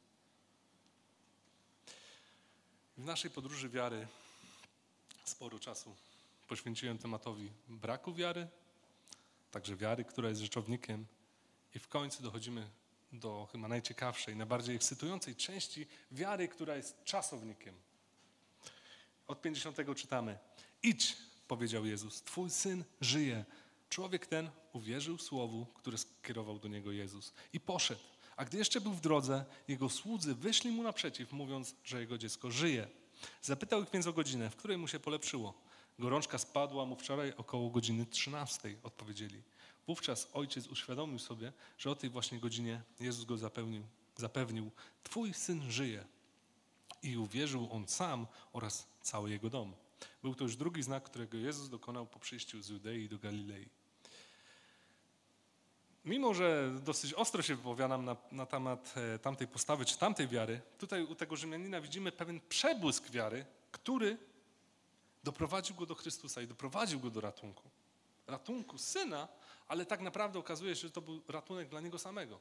[2.97, 4.07] W naszej podróży wiary
[5.23, 5.95] sporo czasu
[6.47, 8.47] poświęciłem tematowi braku wiary,
[9.51, 11.05] także wiary, która jest rzeczownikiem
[11.75, 12.69] i w końcu dochodzimy
[13.11, 17.75] do chyba najciekawszej, najbardziej ekscytującej części wiary, która jest czasownikiem.
[19.27, 20.37] Od 50 czytamy:
[20.83, 23.45] Idź, powiedział Jezus, Twój syn żyje.
[23.89, 28.16] Człowiek ten uwierzył słowu, które skierował do niego Jezus i poszedł.
[28.37, 32.51] A gdy jeszcze był w drodze, jego słudzy wyszli mu naprzeciw, mówiąc, że jego dziecko
[32.51, 32.87] żyje.
[33.41, 35.53] Zapytał ich więc o godzinę, w której mu się polepszyło.
[35.99, 39.41] Gorączka spadła mu wczoraj około godziny 13, odpowiedzieli.
[39.87, 43.37] Wówczas ojciec uświadomił sobie, że o tej właśnie godzinie Jezus go
[44.17, 44.71] zapewnił,
[45.03, 46.05] Twój syn żyje.
[47.03, 49.73] I uwierzył on sam oraz cały jego dom.
[50.23, 53.69] Był to już drugi znak, którego Jezus dokonał po przyjściu z Judei do Galilei.
[56.07, 60.61] Mimo, że dosyć ostro się wypowiadam na, na temat e, tamtej postawy czy tamtej wiary,
[60.77, 64.17] tutaj u tego Rzymianina widzimy pewien przebłysk wiary, który
[65.23, 67.63] doprowadził go do Chrystusa i doprowadził go do ratunku.
[68.27, 69.27] Ratunku syna,
[69.67, 72.39] ale tak naprawdę okazuje się, że to był ratunek dla niego samego.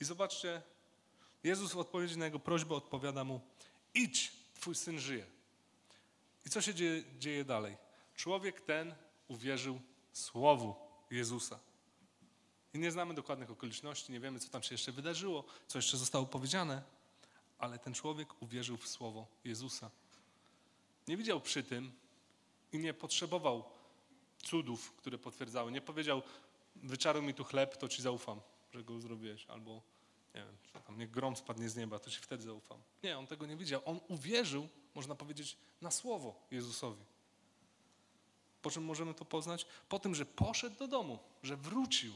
[0.00, 0.62] I zobaczcie,
[1.44, 3.40] Jezus w odpowiedzi na jego prośbę odpowiada mu:
[3.94, 5.26] Idź, twój syn żyje.
[6.46, 7.76] I co się dzieje, dzieje dalej?
[8.16, 8.94] Człowiek ten
[9.28, 9.80] uwierzył
[10.12, 10.74] słowu
[11.10, 11.65] Jezusa.
[12.76, 16.26] I nie znamy dokładnych okoliczności, nie wiemy, co tam się jeszcze wydarzyło, co jeszcze zostało
[16.26, 16.82] powiedziane,
[17.58, 19.90] ale ten człowiek uwierzył w słowo Jezusa.
[21.08, 21.92] Nie widział przy tym
[22.72, 23.64] i nie potrzebował
[24.42, 25.72] cudów, które potwierdzały.
[25.72, 26.22] Nie powiedział,
[26.76, 28.40] wyczaruj mi tu chleb, to ci zaufam,
[28.72, 29.82] że go zrobiłeś, albo
[30.34, 32.78] nie wiem, co tam, niech grom spadnie z nieba, to ci wtedy zaufam.
[33.02, 33.82] Nie, on tego nie widział.
[33.84, 37.04] On uwierzył, można powiedzieć, na słowo Jezusowi.
[38.62, 39.66] Po czym możemy to poznać?
[39.88, 42.12] Po tym, że poszedł do domu, że wrócił,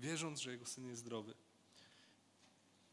[0.00, 1.34] wierząc, że jego syn jest zdrowy.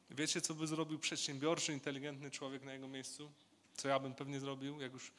[0.10, 3.32] Wiecie, co by zrobił przedsiębiorczy, inteligentny człowiek na jego miejscu?
[3.78, 5.12] Co ja bym pewnie zrobił, jak już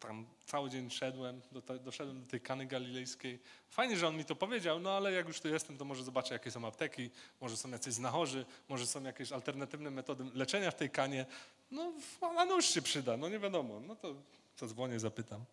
[0.00, 3.38] tam cały dzień szedłem, do doszedłem do tej Kany Galilejskiej.
[3.70, 6.34] Fajnie, że on mi to powiedział, no ale jak już tu jestem, to może zobaczę,
[6.34, 10.90] jakie są apteki, może są jacyś znachorzy, może są jakieś alternatywne metody leczenia w tej
[10.90, 11.26] Kanie.
[11.70, 13.80] No, a nóż się przyda, no nie wiadomo.
[13.80, 14.14] No to
[14.58, 15.44] zadzwonię, zapytam.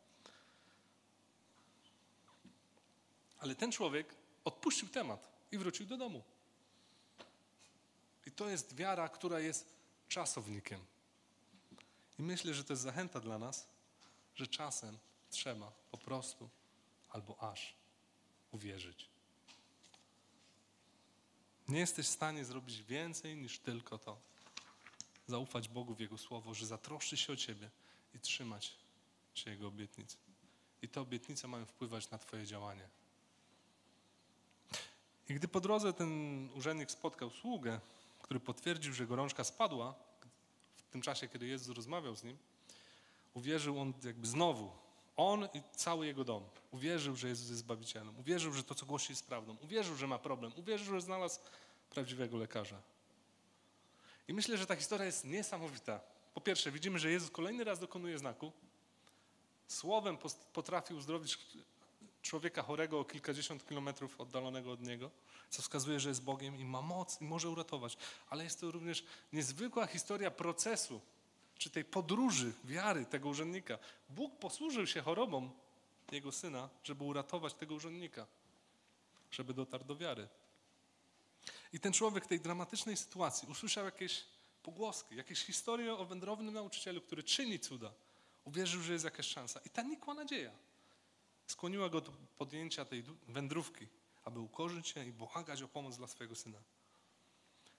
[3.39, 6.23] Ale ten człowiek odpuścił temat i wrócił do domu.
[8.25, 9.73] I to jest wiara, która jest
[10.07, 10.85] czasownikiem.
[12.19, 13.67] I myślę, że to jest zachęta dla nas,
[14.35, 14.97] że czasem
[15.29, 16.49] trzeba po prostu
[17.09, 17.73] albo aż
[18.51, 19.09] uwierzyć.
[21.67, 24.17] Nie jesteś w stanie zrobić więcej niż tylko to.
[25.27, 27.69] Zaufać Bogu w Jego słowo, że zatroszczy się o Ciebie
[28.15, 28.77] i trzymać
[29.33, 30.17] się Jego obietnic.
[30.81, 32.89] I te obietnice mają wpływać na Twoje działanie.
[35.29, 37.79] I gdy po drodze ten urzędnik spotkał sługę,
[38.21, 39.95] który potwierdził, że gorączka spadła,
[40.77, 42.37] w tym czasie, kiedy Jezus rozmawiał z nim,
[43.33, 44.71] uwierzył on jakby znowu,
[45.17, 46.43] on i cały jego dom.
[46.71, 48.19] Uwierzył, że Jezus jest Zbawicielem.
[48.19, 49.57] Uwierzył, że to, co głosi, jest prawdą.
[49.61, 50.51] Uwierzył, że ma problem.
[50.55, 51.39] Uwierzył, że znalazł
[51.89, 52.81] prawdziwego lekarza.
[54.27, 55.99] I myślę, że ta historia jest niesamowita.
[56.33, 58.51] Po pierwsze, widzimy, że Jezus kolejny raz dokonuje znaku.
[59.67, 60.17] Słowem
[60.53, 61.37] potrafił uzdrowić
[62.27, 65.11] człowieka chorego o kilkadziesiąt kilometrów oddalonego od niego,
[65.49, 67.97] co wskazuje, że jest Bogiem i ma moc i może uratować.
[68.29, 71.01] Ale jest to również niezwykła historia procesu,
[71.57, 73.77] czy tej podróży wiary tego urzędnika.
[74.09, 75.51] Bóg posłużył się chorobą
[76.11, 78.27] jego syna, żeby uratować tego urzędnika,
[79.31, 80.27] żeby dotarł do wiary.
[81.73, 84.23] I ten człowiek w tej dramatycznej sytuacji usłyszał jakieś
[84.63, 87.93] pogłoski, jakieś historie o wędrownym nauczycielu, który czyni cuda.
[88.45, 89.59] Uwierzył, że jest jakaś szansa.
[89.65, 90.66] I ta nikła nadzieja
[91.47, 93.87] skłoniła go do podjęcia tej wędrówki,
[94.23, 96.59] aby ukorzyć się i błagać o pomoc dla swojego syna.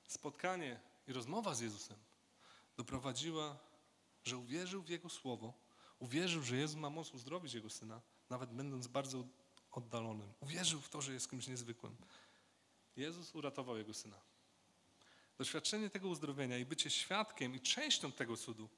[0.07, 1.97] Spotkanie i rozmowa z Jezusem
[2.77, 3.59] doprowadziła,
[4.25, 5.53] że uwierzył w Jego słowo,
[5.99, 8.01] uwierzył, że Jezus ma moc uzdrowić Jego syna,
[8.31, 9.25] nawet będąc bardzo
[9.73, 10.33] oddalonym.
[10.41, 11.97] Uwierzył w to, że jest kimś niezwykłym.
[12.97, 14.21] Jezus uratował Jego syna.
[15.39, 18.69] Doświadczenie tego uzdrowienia i bycie świadkiem i częścią tego cudu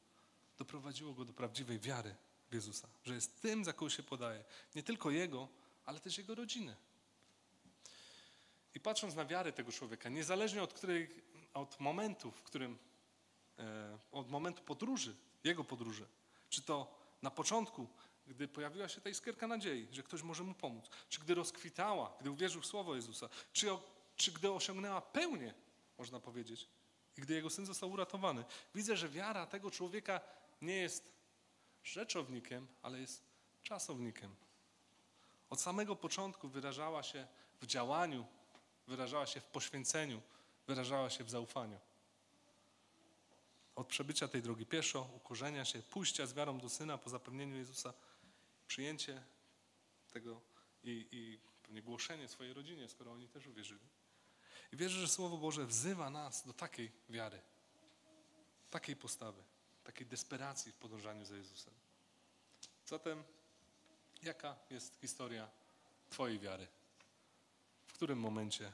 [0.58, 2.16] doprowadziło go do prawdziwej wiary
[2.52, 4.44] Jezusa, że jest tym, za kogo się podaje.
[4.74, 5.48] Nie tylko Jego,
[5.84, 6.76] ale też Jego rodziny.
[8.74, 11.10] I patrząc na wiarę tego człowieka, niezależnie od, której,
[11.54, 12.78] od momentu, w którym,
[13.58, 16.06] e, od momentu podróży, jego podróży,
[16.48, 17.88] czy to na początku,
[18.26, 22.30] gdy pojawiła się ta iskierka nadziei, że ktoś może mu pomóc, czy gdy rozkwitała, gdy
[22.30, 23.66] uwierzył w słowo Jezusa, czy,
[24.16, 25.54] czy gdy osiągnęła pełnię,
[25.98, 26.68] można powiedzieć,
[27.16, 28.44] i gdy jego syn został uratowany.
[28.74, 30.20] Widzę, że wiara tego człowieka
[30.62, 31.19] nie jest
[31.84, 33.22] rzeczownikiem, ale jest
[33.62, 34.34] czasownikiem.
[35.50, 37.26] Od samego początku wyrażała się
[37.60, 38.26] w działaniu,
[38.86, 40.22] wyrażała się w poświęceniu,
[40.66, 41.78] wyrażała się w zaufaniu.
[43.74, 47.94] Od przebycia tej drogi pieszo, ukorzenia się, pójścia z wiarą do Syna po zapewnieniu Jezusa,
[48.66, 49.22] przyjęcie
[50.12, 50.40] tego
[50.84, 53.88] i, i pewnie głoszenie swojej rodzinie, skoro oni też uwierzyli.
[54.72, 57.40] I wierzę, że Słowo Boże wzywa nas do takiej wiary,
[58.70, 59.42] takiej postawy
[59.84, 61.74] takiej desperacji w podążaniu za Jezusem.
[62.86, 63.24] Zatem,
[64.22, 65.50] jaka jest historia
[66.10, 66.66] Twojej wiary?
[67.86, 68.72] W którym momencie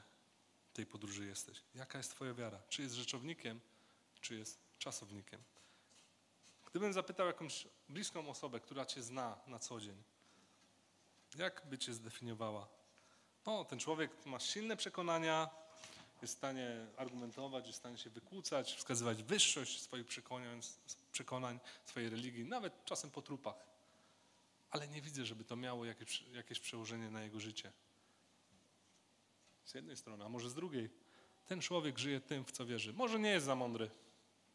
[0.73, 1.63] tej podróży jesteś?
[1.75, 2.61] Jaka jest Twoja wiara?
[2.69, 3.59] Czy jest rzeczownikiem,
[4.21, 5.43] czy jest czasownikiem?
[6.65, 10.03] Gdybym zapytał jakąś bliską osobę, która Cię zna na co dzień,
[11.35, 12.67] jak by Cię zdefiniowała?
[13.45, 15.49] No, ten człowiek ma silne przekonania,
[16.21, 20.61] jest w stanie argumentować, jest w stanie się wykłócać, wskazywać wyższość swoich przekonań,
[21.11, 23.55] przekonań swojej religii, nawet czasem po trupach.
[24.69, 27.71] Ale nie widzę, żeby to miało jakieś, jakieś przełożenie na jego życie.
[29.63, 30.89] Z jednej strony, a może z drugiej.
[31.47, 32.93] Ten człowiek żyje tym, w co wierzy.
[32.93, 33.89] Może nie jest za mądry,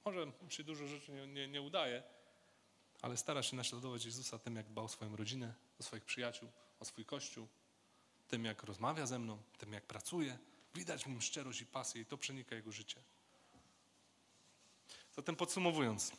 [0.05, 2.03] może mu się dużo rzeczy nie, nie, nie udaje,
[3.03, 6.48] ale stara się naśladować Jezusa tym, jak dba o swoją rodzinę, o swoich przyjaciół,
[6.81, 7.48] o swój kościół,
[8.29, 10.38] tym, jak rozmawia ze mną, tym, jak pracuje.
[10.75, 13.03] Widać nim szczerość i pasję i to przenika jego życie.
[15.17, 16.13] Zatem podsumowując,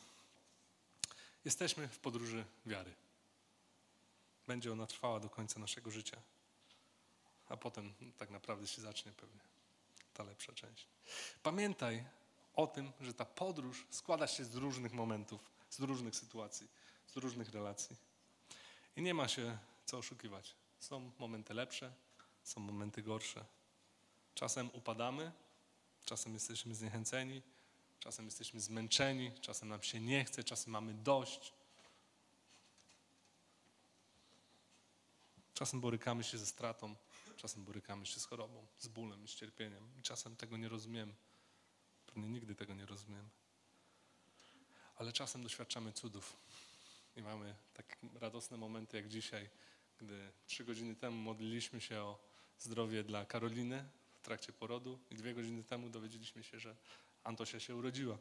[1.44, 2.94] jesteśmy w podróży wiary.
[4.46, 6.22] Będzie ona trwała do końca naszego życia,
[7.48, 9.40] a potem tak naprawdę się zacznie pewnie
[10.14, 10.86] ta lepsza część.
[11.42, 12.04] Pamiętaj
[12.54, 15.40] o tym, że ta podróż składa się z różnych momentów,
[15.70, 16.68] z różnych sytuacji,
[17.06, 17.96] z różnych relacji.
[18.96, 20.54] I nie ma się co oszukiwać.
[20.78, 21.92] Są momenty lepsze,
[22.42, 23.44] są momenty gorsze.
[24.34, 25.32] Czasem upadamy,
[26.04, 27.42] czasem jesteśmy zniechęceni,
[28.00, 31.52] czasem jesteśmy zmęczeni, czasem nam się nie chce, czasem mamy dość.
[35.54, 36.94] Czasem borykamy się ze stratą,
[37.36, 39.88] czasem borykamy się z chorobą, z bólem, z cierpieniem.
[40.02, 41.14] Czasem tego nie rozumiemy.
[42.06, 43.28] Pewnie nigdy tego nie rozumiemy.
[44.96, 46.36] Ale czasem doświadczamy cudów.
[47.16, 49.48] I mamy tak radosne momenty jak dzisiaj,
[49.98, 52.18] gdy trzy godziny temu modliliśmy się o
[52.58, 53.88] zdrowie dla Karoliny
[54.24, 56.76] trakcie porodu i dwie godziny temu dowiedzieliśmy się, że
[57.24, 58.18] Antosia się urodziła.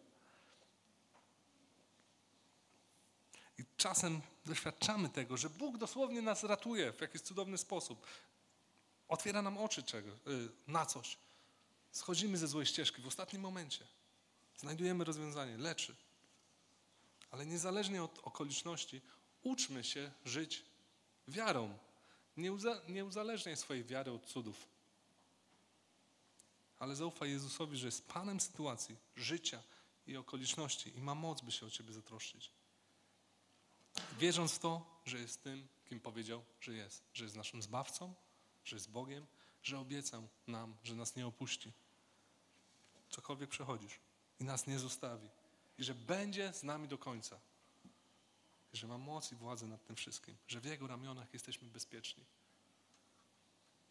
[3.58, 8.08] I czasem doświadczamy tego, że Bóg dosłownie nas ratuje w jakiś cudowny sposób.
[9.08, 11.18] Otwiera nam oczy czego, y, na coś.
[11.92, 13.86] Schodzimy ze złej ścieżki w ostatnim momencie.
[14.58, 15.96] Znajdujemy rozwiązanie, leczy.
[17.32, 19.02] Ale niezależnie od okoliczności,
[19.44, 20.66] uczmy się żyć
[21.28, 21.78] wiarą.
[22.38, 22.52] Nie,
[22.88, 24.73] nie uzależniaj swojej wiary od cudów.
[26.80, 29.64] Ale zaufaj Jezusowi, że jest Panem sytuacji, życia
[30.08, 32.52] i okoliczności i ma moc, by się o Ciebie zatroszczyć.
[34.20, 37.04] Wierząc w to, że jest tym, kim powiedział, że jest.
[37.14, 38.14] Że jest naszym Zbawcą,
[38.64, 39.26] że jest Bogiem,
[39.64, 41.74] że obiecał nam, że nas nie opuści.
[43.10, 44.00] Cokolwiek przechodzisz
[44.40, 45.30] i nas nie zostawi.
[45.78, 47.40] I że będzie z nami do końca.
[48.74, 50.38] I że ma moc i władzę nad tym wszystkim.
[50.48, 52.26] Że w Jego ramionach jesteśmy bezpieczni.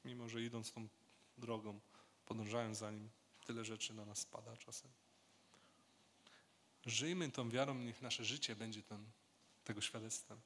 [0.05, 0.89] Mimo, że idąc tą
[1.39, 1.81] drogą,
[2.33, 3.11] podążając za Nim,
[3.47, 4.91] tyle rzeczy na nas spada czasem.
[6.87, 9.07] Żyjmy tą wiarą, niech nasze życie będzie ten,
[9.65, 10.41] tego świadectwem.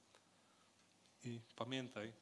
[1.25, 2.13] I pamiętaj,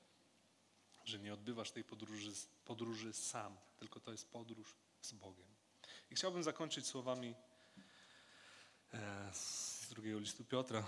[1.05, 2.33] że nie odbywasz tej podróży,
[2.65, 5.47] podróży sam, tylko to jest podróż z Bogiem.
[6.11, 7.35] I chciałbym zakończyć słowami
[8.95, 10.87] e, z drugiego listu Piotra,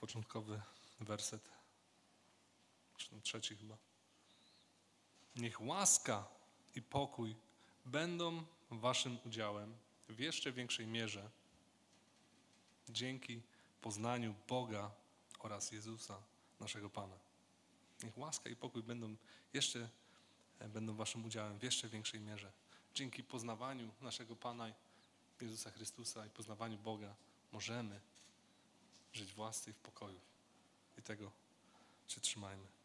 [0.00, 0.62] początkowy
[1.00, 1.48] werset,
[2.96, 3.76] czy ten trzeci chyba.
[5.36, 6.28] Niech łaska
[6.74, 7.47] i pokój
[7.88, 9.74] będą waszym udziałem
[10.08, 11.30] w jeszcze większej mierze
[12.88, 13.42] dzięki
[13.82, 14.90] poznaniu Boga
[15.38, 16.22] oraz Jezusa,
[16.60, 17.18] naszego Pana.
[18.02, 19.16] Niech łaska i pokój będą
[19.52, 19.88] jeszcze
[20.68, 22.52] będą waszym udziałem w jeszcze większej mierze.
[22.94, 24.72] Dzięki poznawaniu naszego Pana
[25.40, 27.14] Jezusa Chrystusa i poznawaniu Boga
[27.52, 28.00] możemy
[29.12, 30.20] żyć w łasce i w pokoju.
[30.98, 31.32] I tego
[32.08, 32.77] się trzymajmy.